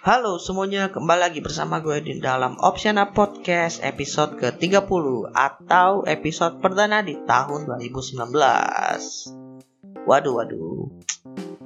[0.00, 7.04] Halo semuanya, kembali lagi bersama gue di dalam Opsiana Podcast episode ke-30 atau episode perdana
[7.04, 8.16] di tahun 2019.
[10.08, 10.88] Waduh, waduh.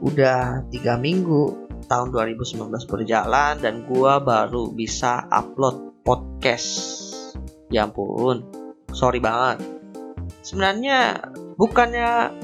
[0.03, 6.67] Udah 3 minggu tahun 2019 berjalan dan gue baru bisa upload podcast.
[7.71, 8.51] Ya ampun,
[8.91, 9.63] sorry banget.
[10.43, 11.23] Sebenarnya
[11.55, 12.35] bukannya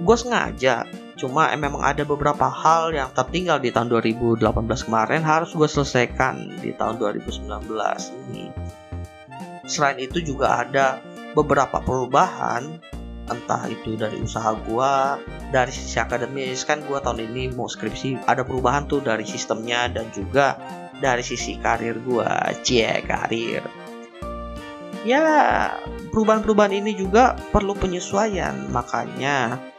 [0.00, 4.44] gue sengaja Cuma memang ada beberapa hal yang tertinggal di tahun 2018
[4.84, 7.48] kemarin harus gue selesaikan di tahun 2019
[8.28, 8.52] ini.
[9.64, 11.00] Selain itu juga ada
[11.32, 12.76] beberapa perubahan
[13.24, 14.92] entah itu dari usaha gue
[15.48, 16.68] dari sisi akademis.
[16.68, 20.60] Kan gue tahun ini mau skripsi ada perubahan tuh dari sistemnya dan juga
[21.00, 22.28] dari sisi karir gue
[22.60, 23.64] cie karir.
[25.08, 25.24] Ya
[26.12, 28.68] perubahan-perubahan ini juga perlu penyesuaian.
[28.68, 29.72] Makanya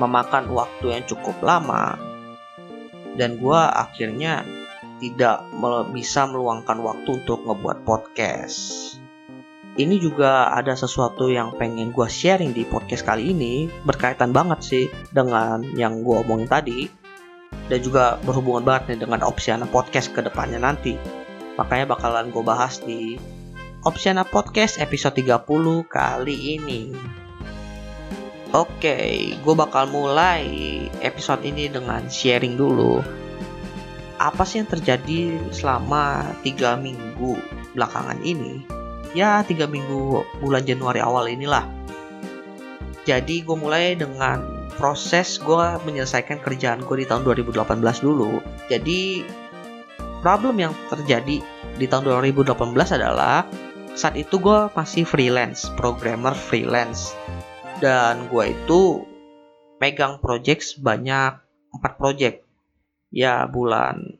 [0.00, 1.98] memakan waktu yang cukup lama
[3.14, 4.42] dan gue akhirnya
[4.98, 5.46] tidak
[5.90, 8.90] bisa meluangkan waktu untuk ngebuat podcast.
[9.74, 14.84] Ini juga ada sesuatu yang pengen gue sharing di podcast kali ini berkaitan banget sih
[15.10, 16.86] dengan yang gue omongin tadi
[17.66, 20.94] dan juga berhubungan banget nih dengan Opsiana Podcast ke depannya nanti.
[21.58, 23.18] Makanya bakalan gue bahas di
[23.82, 25.42] Opsiana Podcast episode 30
[25.90, 26.94] kali ini.
[28.54, 30.46] Oke, gue bakal mulai
[31.02, 33.02] episode ini dengan sharing dulu.
[34.22, 37.34] Apa sih yang terjadi selama tiga minggu
[37.74, 38.62] belakangan ini?
[39.10, 41.66] Ya, tiga minggu bulan Januari awal inilah.
[43.02, 47.58] Jadi gue mulai dengan proses gue menyelesaikan kerjaan gue di tahun 2018
[48.06, 48.38] dulu.
[48.70, 49.26] Jadi
[50.22, 51.42] problem yang terjadi
[51.74, 52.54] di tahun 2018
[53.02, 53.50] adalah
[53.98, 57.18] saat itu gue masih freelance, programmer freelance
[57.82, 59.02] dan gue itu
[59.82, 61.38] megang project sebanyak
[61.74, 62.46] 4 project.
[63.14, 64.18] Ya bulan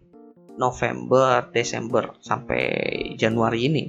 [0.54, 2.62] November, Desember sampai
[3.18, 3.84] Januari ini.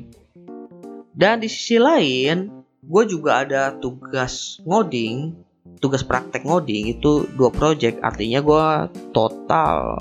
[1.14, 2.50] Dan di sisi lain,
[2.82, 5.38] gue juga ada tugas ngoding,
[5.78, 8.66] tugas praktek ngoding itu dua project, artinya gue
[9.14, 9.98] total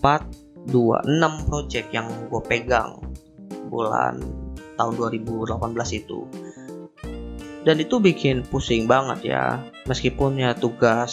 [0.00, 2.98] 4 2 6 project yang gue pegang
[3.70, 4.18] bulan
[4.76, 5.56] tahun 2018
[6.00, 6.18] itu
[7.66, 9.58] dan itu bikin pusing banget ya.
[9.90, 11.12] Meskipun ya tugas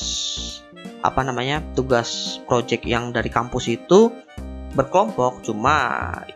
[1.02, 4.14] apa namanya tugas project yang dari kampus itu
[4.78, 5.76] berkelompok cuma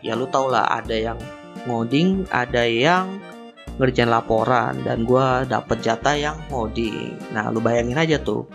[0.02, 1.18] ya lu tau lah ada yang
[1.64, 3.22] ngoding ada yang
[3.78, 7.14] ngerjain laporan dan gue dapet jatah yang ngoding.
[7.30, 8.50] Nah lu bayangin aja tuh.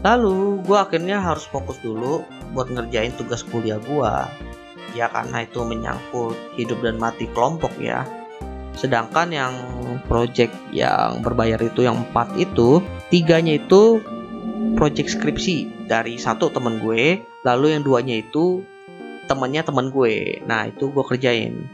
[0.00, 2.24] Lalu gue akhirnya harus fokus dulu
[2.56, 4.12] buat ngerjain tugas kuliah gue
[4.96, 8.02] ya karena itu menyangkut hidup dan mati kelompok ya
[8.76, 9.54] Sedangkan yang
[10.06, 12.80] project yang berbayar itu yang empat itu
[13.12, 14.00] tiganya itu
[14.78, 18.62] project skripsi dari satu temen gue, lalu yang duanya itu
[19.26, 20.42] temennya temen gue.
[20.46, 21.66] Nah itu gue kerjain.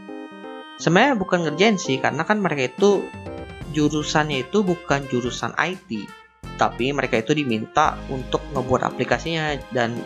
[0.77, 3.09] Sebenarnya bukan ngerjain sih, karena kan mereka itu
[3.73, 6.05] jurusannya itu bukan jurusan IT,
[6.61, 9.97] tapi mereka itu diminta untuk ngebuat aplikasinya dan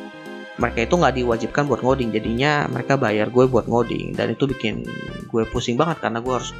[0.60, 4.84] mereka itu nggak diwajibkan buat ngoding jadinya mereka bayar gue buat ngoding dan itu bikin
[5.30, 6.52] gue pusing banget karena gue harus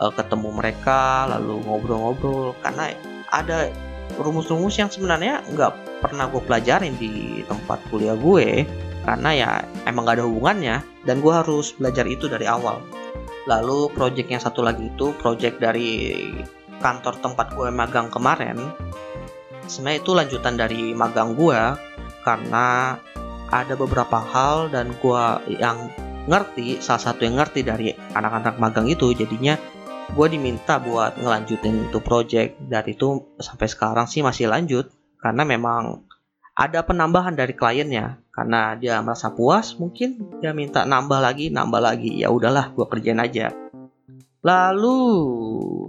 [0.00, 2.56] uh, ketemu mereka lalu ngobrol-ngobrol.
[2.64, 2.92] Karena
[3.30, 3.70] ada
[4.18, 8.64] rumus-rumus yang sebenarnya nggak pernah gue pelajarin di tempat kuliah gue.
[9.00, 9.50] Karena ya
[9.88, 10.84] emang gak ada hubungannya.
[11.08, 12.84] Dan gue harus belajar itu dari awal.
[13.48, 16.20] Lalu project yang satu lagi itu project dari
[16.80, 18.56] kantor tempat gue magang kemarin
[19.70, 21.60] sebenarnya itu lanjutan dari magang gue
[22.26, 22.98] karena
[23.50, 25.24] ada beberapa hal dan gue
[25.62, 25.90] yang
[26.30, 29.58] ngerti salah satu yang ngerti dari anak-anak magang itu jadinya
[30.10, 32.58] gue diminta buat ngelanjutin itu project.
[32.70, 36.06] Dan itu sampai sekarang sih masih lanjut karena memang
[36.54, 38.22] ada penambahan dari kliennya.
[38.30, 42.22] Karena dia merasa puas mungkin dia minta nambah lagi nambah lagi.
[42.22, 43.50] Ya udahlah gue kerjain aja.
[44.40, 44.98] Lalu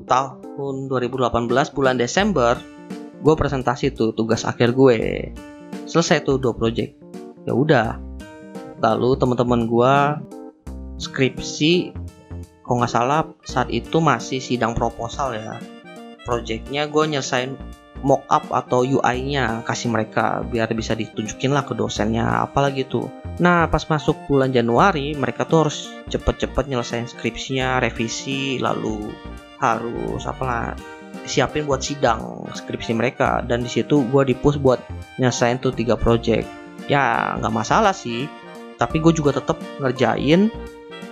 [0.09, 2.59] tahun 2018 bulan Desember
[3.21, 5.31] gue presentasi tuh tugas akhir gue.
[5.85, 6.97] Selesai tuh dua project.
[7.47, 8.10] Ya udah
[8.81, 9.95] lalu teman-teman gue
[10.97, 11.93] skripsi
[12.65, 15.57] kalau nggak salah saat itu masih sidang proposal ya.
[16.21, 17.57] Projectnya gue nyelesain
[18.01, 23.09] mock up atau UI-nya kasih mereka biar bisa ditunjukin lah ke dosennya apalagi tuh.
[23.41, 29.09] Nah pas masuk bulan Januari mereka tuh harus cepet-cepet nyelesain skripsinya revisi lalu
[29.61, 30.73] harus apalah
[31.29, 33.45] siapin buat sidang skripsi mereka.
[33.45, 34.81] Dan di situ gue dipus buat
[35.21, 36.49] nyelesain tuh tiga project.
[36.89, 38.25] Ya nggak masalah sih
[38.81, 40.49] tapi gue juga tetap ngerjain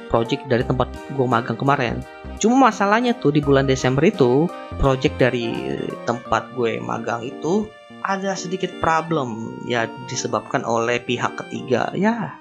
[0.09, 2.01] project dari tempat gue magang kemarin.
[2.41, 4.49] Cuma masalahnya tuh di bulan Desember itu
[4.81, 5.77] project dari
[6.09, 7.69] tempat gue magang itu
[8.01, 9.61] ada sedikit problem.
[9.69, 11.93] Ya disebabkan oleh pihak ketiga.
[11.93, 12.33] Ya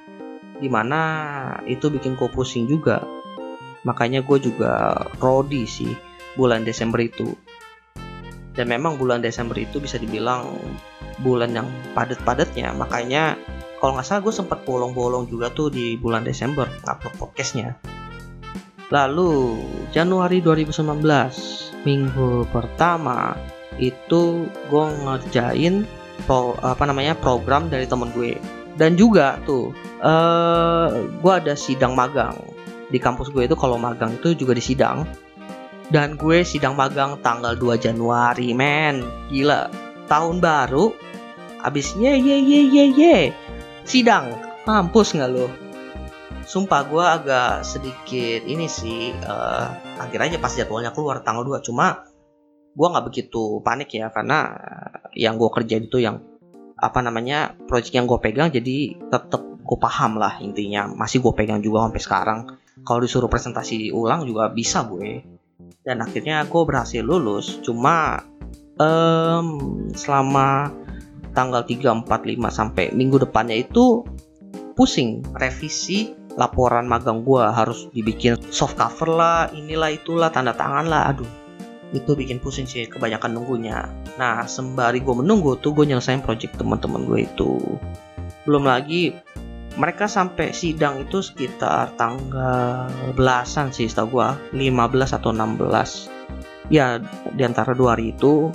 [0.58, 1.00] di mana
[1.68, 3.04] itu bikin gue pusing juga.
[3.84, 5.92] Makanya gue juga rodi sih
[6.40, 7.36] bulan Desember itu.
[8.56, 10.56] Dan memang bulan Desember itu bisa dibilang
[11.20, 12.74] bulan yang padat-padatnya.
[12.74, 13.38] Makanya
[13.78, 17.78] kalau nggak salah gue sempat bolong-bolong juga tuh di bulan Desember upload podcastnya
[18.90, 19.60] lalu
[19.94, 21.02] Januari 2019
[21.86, 23.38] minggu pertama
[23.78, 25.86] itu gue ngerjain
[26.26, 28.34] pro, apa namanya program dari temen gue
[28.74, 29.70] dan juga tuh
[30.02, 32.34] uh, eh, gue ada sidang magang
[32.88, 35.06] di kampus gue itu kalau magang itu juga disidang
[35.88, 39.00] dan gue sidang magang tanggal 2 Januari, men.
[39.32, 39.72] Gila.
[40.04, 40.92] Tahun baru.
[41.64, 43.16] Abis ye ye ye ye ye.
[43.88, 44.36] Sidang.
[44.68, 45.48] Mampus nggak lo?
[46.44, 49.16] Sumpah gue agak sedikit ini sih.
[49.24, 49.64] Uh,
[49.96, 51.64] akhir aja pas jadwalnya keluar tanggal 2.
[51.64, 52.04] Cuma
[52.76, 54.12] gue nggak begitu panik ya.
[54.12, 54.52] Karena
[55.16, 56.20] yang gue kerjain itu yang
[56.76, 61.58] apa namanya project yang gue pegang jadi tetap gue paham lah intinya masih gue pegang
[61.58, 62.38] juga sampai sekarang
[62.86, 65.26] kalau disuruh presentasi ulang juga bisa gue
[65.82, 68.22] dan akhirnya gue berhasil lulus cuma
[68.78, 70.70] um, selama
[71.38, 74.02] tanggal 3, 4, 5 sampai minggu depannya itu
[74.74, 81.14] pusing revisi laporan magang gue harus dibikin soft cover lah inilah itulah tanda tangan lah.
[81.14, 81.30] Aduh
[81.94, 83.86] itu bikin pusing sih kebanyakan nunggunya.
[84.18, 87.78] Nah sembari gue menunggu tuh gue nyelesain project teman-teman gue itu.
[88.42, 89.14] Belum lagi
[89.78, 94.34] mereka sampai sidang itu sekitar tanggal belasan sih setahu gua.
[94.50, 96.10] 15 atau 16
[96.68, 97.00] ya
[97.32, 98.52] di antara dua hari itu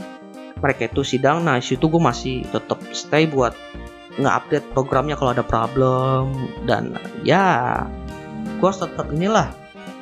[0.60, 1.46] mereka itu sidang.
[1.46, 3.56] Nah situ gue masih tetap stay buat
[4.18, 6.50] nge-update programnya kalau ada problem.
[6.68, 7.82] Dan ya
[8.60, 9.50] gue tetap inilah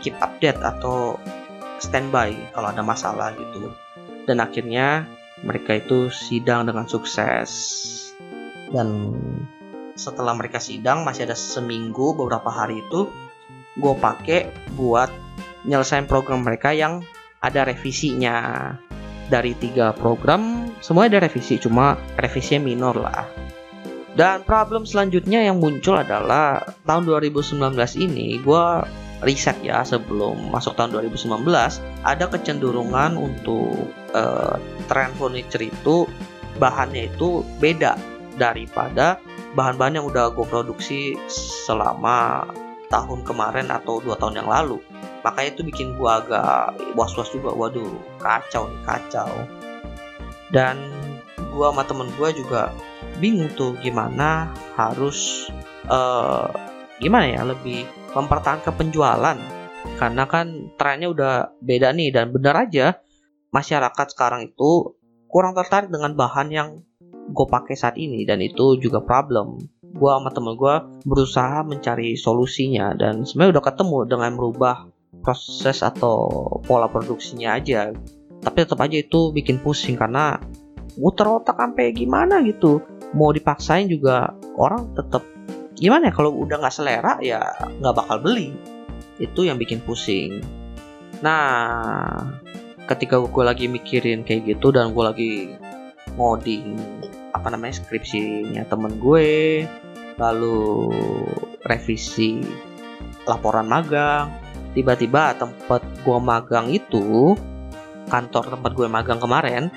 [0.01, 1.15] keep update atau
[1.80, 3.71] standby kalau ada masalah gitu.
[4.25, 5.07] Dan akhirnya
[5.42, 7.51] mereka itu sidang dengan sukses.
[8.71, 9.18] Dan
[9.95, 13.12] setelah mereka sidang masih ada seminggu beberapa hari itu
[13.80, 15.12] gue pakai buat
[15.63, 17.06] nyelesain program mereka yang
[17.39, 18.75] ada revisinya
[19.31, 23.24] dari tiga program semuanya ada revisi cuma revisinya minor lah.
[24.12, 27.56] Dan problem selanjutnya yang muncul adalah tahun 2019
[28.04, 28.66] ini gue
[29.24, 31.48] riset ya sebelum masuk tahun 2019
[32.04, 34.60] ada kecenderungan untuk uh,
[34.92, 36.10] trend furniture itu
[36.60, 37.95] bahannya itu beda
[38.36, 39.22] daripada
[39.56, 42.50] bahan-bahan yang udah gue produksi selama
[42.92, 44.84] tahun kemarin atau dua tahun yang lalu
[45.22, 47.54] makanya itu bikin gue agak was-was juga.
[47.54, 47.90] Waduh
[48.22, 49.32] kacau nih kacau.
[50.52, 50.78] Dan
[51.38, 52.74] gue sama temen gue juga
[53.18, 55.50] bingung tuh gimana harus
[55.88, 56.50] uh,
[57.02, 59.38] gimana ya lebih mempertahankan penjualan.
[59.98, 63.02] Karena kan trennya udah beda nih dan benar aja
[63.52, 64.98] masyarakat sekarang itu
[65.28, 66.70] kurang tertarik dengan bahan yang
[67.32, 69.62] gue pakai saat ini dan itu juga problem.
[69.92, 74.75] Gue sama temen gue berusaha mencari solusinya dan sebenarnya udah ketemu dengan merubah
[75.22, 76.28] proses atau
[76.66, 77.94] pola produksinya aja.
[78.42, 80.42] Tapi tetap aja itu bikin pusing karena
[80.98, 82.82] muter otak sampai gimana gitu.
[83.13, 85.22] Mau dipaksain juga orang tetap
[85.78, 87.40] gimana ya kalau udah nggak selera ya
[87.80, 88.51] nggak bakal beli.
[89.22, 90.42] Itu yang bikin pusing.
[91.22, 92.25] Nah
[92.90, 95.34] ketika gue lagi mikirin kayak gitu dan gue lagi
[96.18, 96.75] ngoding
[97.32, 99.63] apa namanya skripsinya temen gue
[100.20, 100.92] lalu
[101.63, 102.44] revisi
[103.24, 104.28] laporan magang
[104.72, 107.36] tiba-tiba tempat gue magang itu
[108.08, 109.72] kantor tempat gue magang kemarin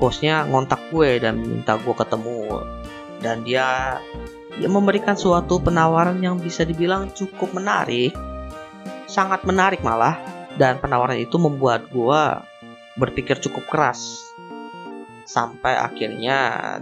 [0.00, 2.64] bosnya ngontak gue dan minta gue ketemu.
[3.20, 4.00] Dan dia
[4.56, 8.16] dia memberikan suatu penawaran yang bisa dibilang cukup menarik
[9.04, 10.16] sangat menarik malah.
[10.56, 12.22] Dan penawaran itu membuat gue
[12.96, 14.00] berpikir cukup keras.
[15.28, 16.38] Sampai akhirnya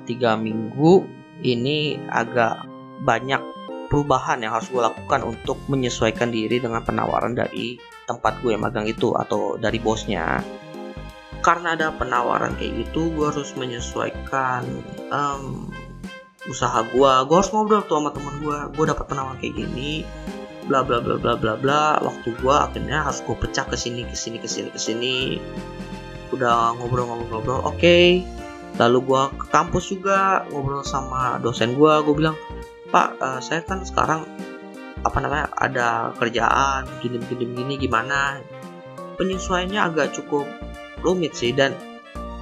[0.09, 1.04] tiga minggu
[1.45, 2.64] ini agak
[3.04, 3.42] banyak
[3.88, 9.16] perubahan yang harus gue lakukan untuk menyesuaikan diri dengan penawaran dari tempat gue magang itu
[9.16, 10.45] atau dari bosnya.
[11.40, 14.64] Karena ada penawaran kayak gitu gue harus menyesuaikan
[15.09, 15.73] um,
[16.49, 20.02] usaha gue gue harus ngobrol tuh sama temen gue gue dapat penawaran kayak gini
[20.68, 21.83] bla bla bla bla bla bla.
[22.04, 25.16] Waktu gue akhirnya harus gue pecah ke sini ke sini ke sini ke sini.
[26.28, 27.80] Udah ngobrol-ngobrol-ngobrol oke.
[27.80, 28.21] Okay,
[28.76, 32.37] lalu gue ke kampus juga ngobrol sama dosen gue gue bilang
[32.88, 34.25] pak uh, saya kan sekarang
[35.04, 38.42] apa namanya ada kerjaan gini gini gimana?
[39.18, 40.47] Penyesuaiannya agak cukup
[41.02, 41.75] rumit sih dan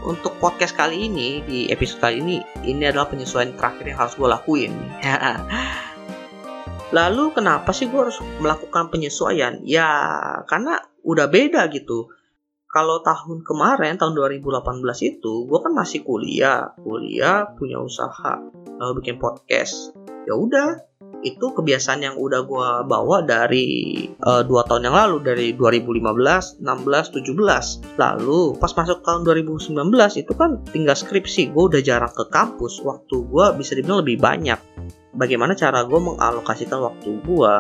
[0.07, 4.29] untuk podcast kali ini di episode kali ini ini adalah penyesuaian terakhir yang harus gue
[4.29, 4.73] lakuin.
[6.97, 9.61] Lalu kenapa sih gue harus melakukan penyesuaian?
[9.67, 9.89] Ya
[10.47, 12.13] karena udah beda gitu.
[12.71, 16.77] Kalau tahun kemarin tahun 2018 itu gue kan masih kuliah.
[16.77, 18.37] Kuliah punya usaha
[18.77, 19.96] lalu bikin podcast
[20.27, 20.69] ya udah
[21.23, 23.67] itu kebiasaan yang udah gue bawa dari
[24.23, 27.99] uh, dua tahun yang lalu dari 2015, 16, 17.
[27.99, 29.75] Lalu pas masuk tahun 2019
[30.23, 32.83] itu kan tinggal skripsi, gue udah jarang ke kampus.
[32.83, 34.59] Waktu gue bisa dibilang lebih banyak.
[35.17, 37.53] Bagaimana cara gue mengalokasikan waktu gue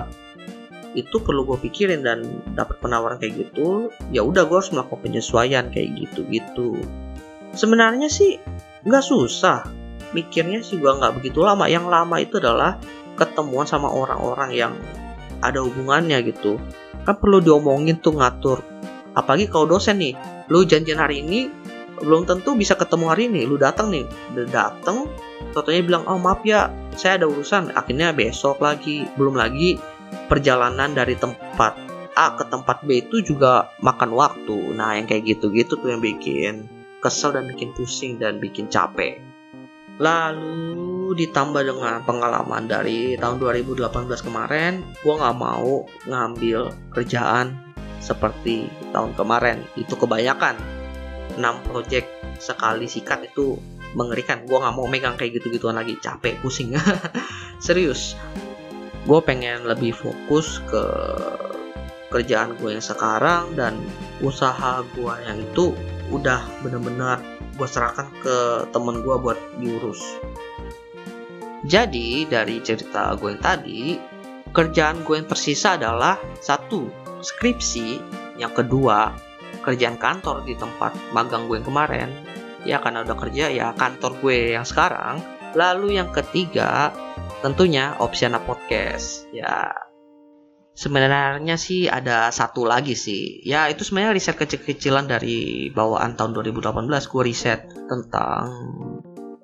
[0.96, 2.25] itu perlu gue pikirin dan
[2.56, 6.73] dapat penawaran kayak gitu ya udah gue harus melakukan penyesuaian kayak gitu gitu
[7.52, 8.40] sebenarnya sih
[8.88, 9.68] nggak susah
[10.16, 11.68] mikirnya sih gue nggak begitu lama.
[11.68, 12.80] Yang lama itu adalah
[13.20, 14.73] ketemuan sama orang-orang yang
[15.44, 16.56] ada hubungannya gitu.
[17.04, 18.64] Kan perlu diomongin tuh ngatur.
[19.12, 20.16] Apalagi kalau dosen nih
[20.49, 21.52] lu janjian hari ini
[22.00, 23.44] belum tentu bisa ketemu hari ini.
[23.44, 25.04] Lu datang nih udah datang
[25.52, 27.76] contohnya bilang oh maaf ya saya ada urusan.
[27.76, 29.76] Akhirnya besok lagi belum lagi
[30.32, 31.76] perjalanan dari tempat
[32.16, 34.73] A ke tempat B itu juga makan waktu.
[34.73, 36.64] Nah yang kayak gitu-gitu tuh yang bikin
[37.04, 39.20] kesel dan bikin pusing dan bikin capek
[39.97, 47.57] Lalu ditambah dengan pengalaman dari tahun 2018 kemarin, gue nggak mau ngambil kerjaan
[48.03, 49.65] seperti tahun kemarin.
[49.79, 50.57] Itu kebanyakan.
[51.37, 52.09] 6 project
[52.41, 53.57] sekali sikat itu
[53.97, 54.45] mengerikan.
[54.45, 55.97] Gue nggak mau megang kayak gitu-gituan lagi.
[55.97, 56.76] Capek, pusing.
[57.65, 58.12] Serius.
[59.09, 60.85] Gue pengen lebih fokus ke
[62.12, 63.75] kerjaan gue yang sekarang dan
[64.23, 65.75] usaha gue yang itu
[66.10, 67.18] udah bener-bener
[67.56, 70.00] gue serahkan ke temen gue buat diurus.
[71.66, 73.98] Jadi dari cerita gue yang tadi
[74.54, 76.88] kerjaan gue yang tersisa adalah satu
[77.20, 77.98] skripsi
[78.38, 79.12] yang kedua
[79.64, 82.08] kerjaan kantor di tempat magang gue yang kemarin.
[82.62, 85.22] Ya karena udah kerja ya kantor gue yang sekarang.
[85.56, 86.92] Lalu yang ketiga
[87.40, 89.26] tentunya opsiana podcast.
[89.34, 89.86] Ya
[90.76, 93.40] Sebenarnya sih ada satu lagi sih.
[93.49, 98.52] Ya itu sebenarnya riset kecil-kecilan dari bawaan tahun 2018 gue riset tentang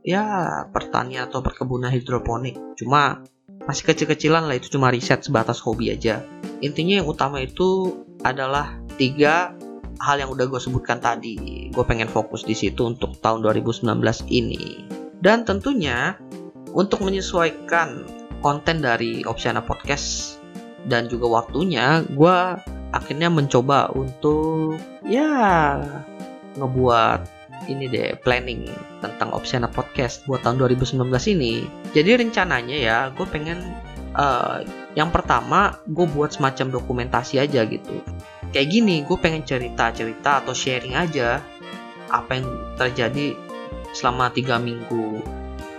[0.04, 2.76] ya pertanian atau perkebunan hidroponik.
[2.76, 3.24] Cuma
[3.64, 6.20] masih kecil-kecilan lah itu cuma riset sebatas hobi aja.
[6.60, 9.56] Intinya yang utama itu adalah tiga
[10.04, 11.72] hal yang udah gue sebutkan tadi.
[11.72, 13.88] Gue pengen fokus di situ untuk tahun 2019
[14.28, 14.84] ini.
[15.16, 16.20] Dan tentunya
[16.76, 18.04] untuk menyesuaikan
[18.44, 20.41] konten dari Opsiana Podcast
[20.86, 22.36] dan juga waktunya gue
[22.92, 25.80] akhirnya mencoba untuk ya
[26.58, 28.66] ngebuat ini deh planning
[28.98, 30.98] tentang Opsiana Podcast buat tahun 2019
[31.38, 31.66] ini.
[31.94, 33.58] Jadi rencananya ya gue pengen
[34.18, 34.62] uh,
[34.98, 38.02] yang pertama gue buat semacam dokumentasi aja gitu.
[38.50, 41.40] Kayak gini gue pengen cerita-cerita atau sharing aja
[42.12, 42.46] apa yang
[42.76, 43.38] terjadi
[43.96, 45.22] selama tiga minggu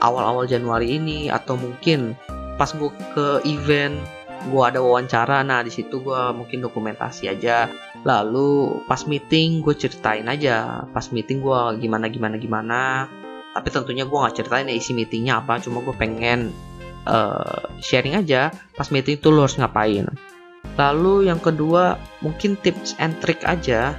[0.02, 2.18] awal-awal Januari ini atau mungkin
[2.58, 3.98] pas gue ke event
[4.48, 5.42] gue ada wawancara.
[5.46, 7.72] Nah di situ gue mungkin dokumentasi aja.
[8.04, 10.88] Lalu pas meeting gue ceritain aja.
[10.92, 12.82] Pas meeting gue gimana gimana gimana.
[13.54, 15.62] Tapi tentunya gue nggak ceritain ya isi meetingnya apa.
[15.64, 16.52] Cuma gue pengen
[17.08, 20.08] uh, sharing aja pas meeting itu lo harus ngapain.
[20.74, 23.94] Lalu yang kedua mungkin tips and trick aja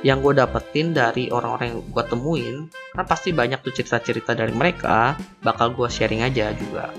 [0.00, 2.56] yang gue dapetin dari orang-orang yang gue temuin.
[2.96, 5.14] Kan pasti banyak tuh cerita-cerita dari mereka.
[5.44, 6.90] Bakal gue sharing aja juga.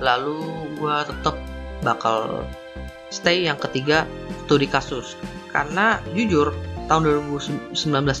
[0.00, 0.40] Lalu
[0.80, 1.36] gue tetap
[1.82, 2.44] bakal
[3.10, 4.06] stay yang ketiga
[4.46, 5.14] studi kasus
[5.50, 6.54] karena jujur
[6.86, 7.74] tahun 2019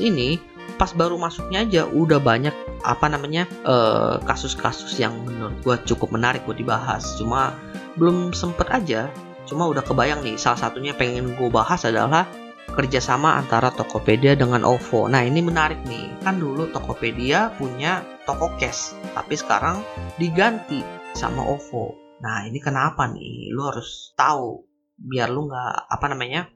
[0.06, 0.38] ini
[0.78, 2.54] pas baru masuknya aja udah banyak
[2.86, 7.52] apa namanya eh, kasus-kasus uh, yang menurut gue cukup menarik buat dibahas cuma
[8.00, 9.12] belum sempet aja
[9.44, 12.24] cuma udah kebayang nih salah satunya pengen gue bahas adalah
[12.70, 15.10] kerjasama antara Tokopedia dengan OVO.
[15.10, 19.82] Nah ini menarik nih, kan dulu Tokopedia punya toko cash, tapi sekarang
[20.22, 20.86] diganti
[21.18, 22.09] sama OVO.
[22.20, 23.52] Nah ini kenapa nih?
[23.52, 24.64] Lu harus tahu
[25.00, 26.48] biar lu nggak apa namanya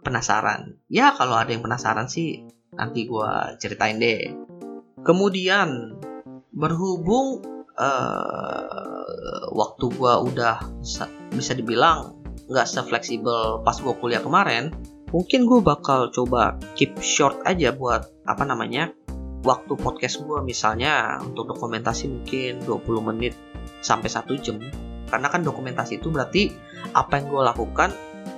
[0.00, 0.80] penasaran.
[0.88, 4.32] Ya kalau ada yang penasaran sih nanti gue ceritain deh.
[5.04, 5.96] Kemudian
[6.52, 7.44] berhubung
[7.76, 10.60] uh, waktu gue udah
[11.32, 12.16] bisa dibilang
[12.50, 14.74] nggak sefleksibel pas gue kuliah kemarin,
[15.14, 18.90] mungkin gue bakal coba keep short aja buat apa namanya
[19.46, 23.34] waktu podcast gue misalnya untuk dokumentasi mungkin 20 menit
[23.80, 24.60] sampai satu jam
[25.10, 26.54] karena kan dokumentasi itu berarti
[26.94, 27.90] apa yang gue lakukan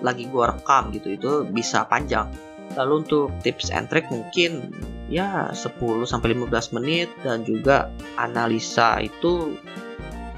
[0.03, 2.33] lagi gue rekam gitu itu bisa panjang.
[2.75, 4.73] Lalu untuk tips and trick mungkin
[5.13, 5.77] ya 10
[6.09, 9.61] sampai 15 menit dan juga analisa itu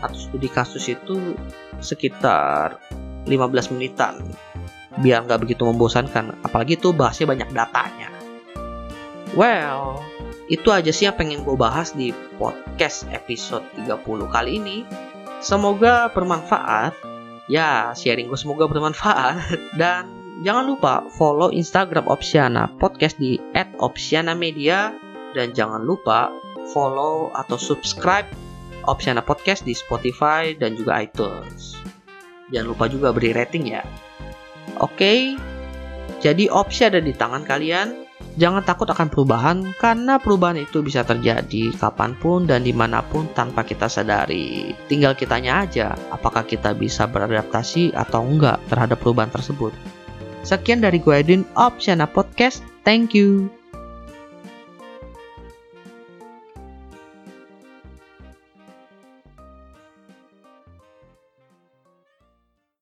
[0.03, 1.39] atau studi kasus itu
[1.79, 2.83] sekitar
[3.31, 4.19] 15 menitan.
[4.99, 8.11] Biar nggak begitu membosankan apalagi tuh bahasnya banyak datanya.
[9.39, 10.03] Well
[10.45, 14.77] itu aja sih yang pengen gue bahas di podcast episode 30 kali ini
[15.45, 16.97] semoga bermanfaat
[17.53, 19.45] ya sharing gue semoga bermanfaat
[19.81, 20.09] dan
[20.41, 23.37] jangan lupa follow instagram Opsiana podcast di
[23.79, 24.97] @opsiana_media
[25.37, 26.33] dan jangan lupa
[26.73, 28.25] follow atau subscribe
[28.85, 31.77] Opsiana Podcast di Spotify dan juga iTunes.
[32.53, 33.83] Jangan lupa juga beri rating ya.
[34.81, 35.37] Oke,
[36.21, 38.04] jadi opsi ada di tangan kalian.
[38.35, 43.31] Jangan takut akan perubahan, karena perubahan itu bisa terjadi kapan pun dan di mana pun
[43.31, 44.75] tanpa kita sadari.
[44.91, 49.71] Tinggal kitanya aja, apakah kita bisa beradaptasi atau enggak terhadap perubahan tersebut.
[50.43, 52.61] Sekian dari gue Edwin, Opsiana Podcast.
[52.83, 53.64] Thank you.